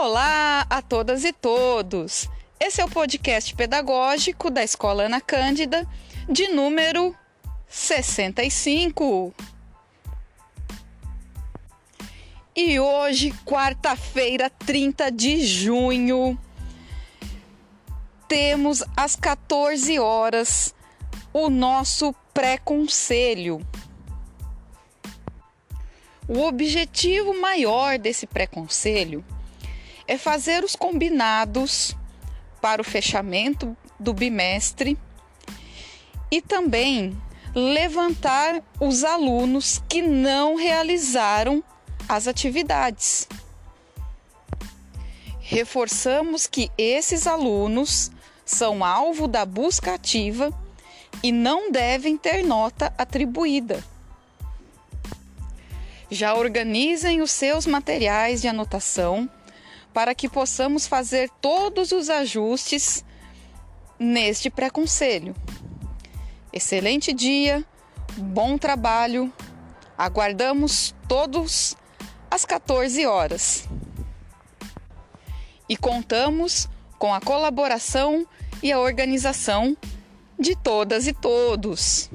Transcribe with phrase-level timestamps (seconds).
[0.00, 2.28] Olá a todas e todos!
[2.60, 5.84] Esse é o podcast pedagógico da Escola Ana Cândida,
[6.28, 7.12] de número
[7.66, 9.34] 65.
[12.54, 16.38] E hoje, quarta-feira, 30 de junho,
[18.28, 20.72] temos às 14 horas
[21.32, 23.66] o nosso pré-conselho.
[26.28, 29.24] O objetivo maior desse pré-conselho
[30.08, 31.94] é fazer os combinados
[32.62, 34.98] para o fechamento do bimestre
[36.30, 37.16] e também
[37.54, 41.62] levantar os alunos que não realizaram
[42.08, 43.28] as atividades.
[45.40, 48.10] Reforçamos que esses alunos
[48.44, 50.52] são alvo da busca ativa
[51.22, 53.84] e não devem ter nota atribuída.
[56.10, 59.28] Já organizem os seus materiais de anotação
[59.98, 63.04] para que possamos fazer todos os ajustes
[63.98, 65.34] neste pré-conselho.
[66.52, 67.66] Excelente dia,
[68.16, 69.32] bom trabalho.
[69.98, 71.76] Aguardamos todos
[72.30, 73.68] às 14 horas.
[75.68, 78.24] E contamos com a colaboração
[78.62, 79.76] e a organização
[80.38, 82.08] de todas e todos.